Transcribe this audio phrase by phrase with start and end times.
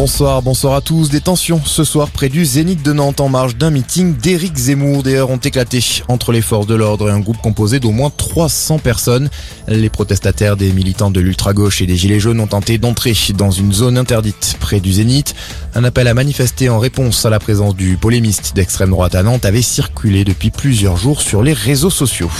[0.00, 1.10] Bonsoir, bonsoir à tous.
[1.10, 5.02] Des tensions ce soir près du Zénith de Nantes en marge d'un meeting d'Éric Zemmour.
[5.02, 8.78] Des ont éclaté entre les forces de l'ordre et un groupe composé d'au moins 300
[8.78, 9.28] personnes.
[9.66, 13.72] Les protestataires des militants de l'ultra-gauche et des Gilets jaunes ont tenté d'entrer dans une
[13.72, 15.34] zone interdite près du Zénith.
[15.74, 19.46] Un appel à manifester en réponse à la présence du polémiste d'extrême droite à Nantes
[19.46, 22.30] avait circulé depuis plusieurs jours sur les réseaux sociaux.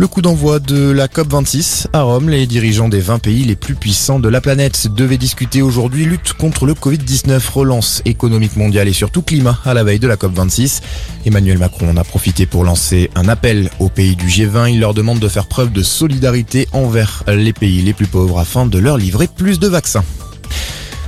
[0.00, 3.74] Le coup d'envoi de la COP26 à Rome, les dirigeants des 20 pays les plus
[3.74, 8.94] puissants de la planète devaient discuter aujourd'hui lutte contre le Covid-19, relance économique mondiale et
[8.94, 10.80] surtout climat à la veille de la COP26.
[11.26, 14.72] Emmanuel Macron en a profité pour lancer un appel aux pays du G20.
[14.72, 18.64] Il leur demande de faire preuve de solidarité envers les pays les plus pauvres afin
[18.64, 20.04] de leur livrer plus de vaccins.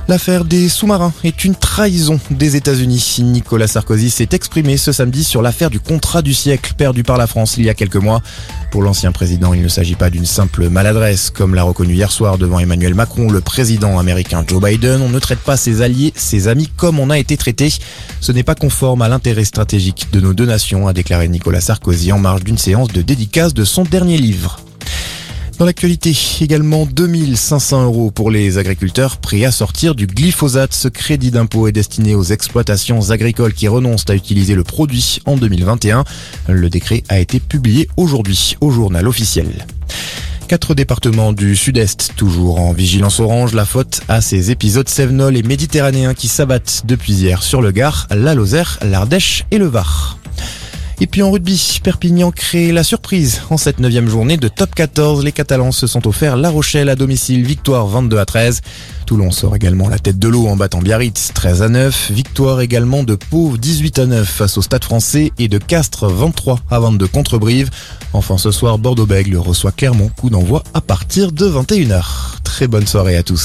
[0.09, 3.19] L'affaire des sous-marins est une trahison des États-Unis.
[3.19, 7.25] Nicolas Sarkozy s'est exprimé ce samedi sur l'affaire du contrat du siècle perdu par la
[7.25, 8.21] France il y a quelques mois.
[8.69, 12.37] Pour l'ancien président, il ne s'agit pas d'une simple maladresse, comme l'a reconnu hier soir
[12.37, 15.01] devant Emmanuel Macron, le président américain Joe Biden.
[15.01, 17.73] On ne traite pas ses alliés, ses amis comme on a été traité.
[18.19, 22.11] Ce n'est pas conforme à l'intérêt stratégique de nos deux nations, a déclaré Nicolas Sarkozy
[22.11, 24.62] en marge d'une séance de dédicace de son dernier livre.
[25.59, 30.73] Dans l'actualité, également 2500 euros pour les agriculteurs prêts à sortir du glyphosate.
[30.73, 35.37] Ce crédit d'impôt est destiné aux exploitations agricoles qui renoncent à utiliser le produit en
[35.37, 36.05] 2021.
[36.47, 39.65] Le décret a été publié aujourd'hui au journal officiel.
[40.47, 45.43] Quatre départements du sud-est, toujours en vigilance orange, la faute à ces épisodes sévenols et
[45.43, 50.17] méditerranéens qui s'abattent depuis hier sur le Gard, la Lozère, l'Ardèche et le Var.
[51.03, 53.41] Et puis en rugby, Perpignan crée la surprise.
[53.49, 56.95] En cette neuvième journée de top 14, les Catalans se sont offerts La Rochelle à
[56.95, 58.61] domicile, victoire 22 à 13.
[59.05, 62.11] Toulon sort également la tête de l'eau en battant Biarritz 13 à 9.
[62.11, 66.61] Victoire également de Pau 18 à 9 face au Stade français et de Castres 23
[66.71, 67.69] à 22 contre Brive.
[68.13, 72.01] Enfin ce soir, Bordeaux-Bègle reçoit Clermont, coup d'envoi à partir de 21h.
[72.45, 73.41] Très bonne soirée à tous.